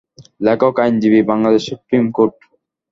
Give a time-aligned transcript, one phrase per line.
[0.41, 2.35] লেখক আইনজীবী, Bangladesh supreme court.